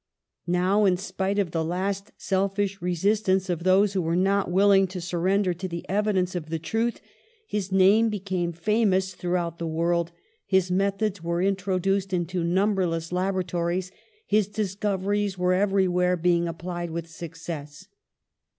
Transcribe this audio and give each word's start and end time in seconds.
Now, 0.47 0.85
in 0.85 0.97
spite 0.97 1.37
of 1.37 1.51
the 1.51 1.63
last 1.63 2.11
selfish 2.17 2.81
resist 2.81 3.29
ance 3.29 3.51
of 3.51 3.63
those 3.63 3.93
who 3.93 4.01
were 4.01 4.15
not 4.15 4.49
willing 4.49 4.87
to 4.87 4.99
surrender 4.99 5.53
to 5.53 5.67
the 5.67 5.87
evidence 5.87 6.33
of 6.33 6.49
the 6.49 6.57
truth, 6.57 6.99
his 7.45 7.71
name 7.71 8.05
had 8.05 8.11
be 8.13 8.19
come 8.19 8.51
famous 8.51 9.13
throughout 9.13 9.59
the 9.59 9.67
world, 9.67 10.11
his 10.47 10.71
methods 10.71 11.21
were 11.23 11.43
introduced 11.43 12.13
into 12.13 12.43
numberless 12.43 13.11
laboratories, 13.11 13.91
his 14.25 14.47
discoveries 14.47 15.37
were 15.37 15.53
everywhere 15.53 16.17
being 16.17 16.47
applied 16.47 16.89
with 16.89 17.07
success. 17.07 17.85